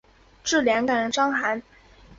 [0.43, 1.61] 治两感伤寒。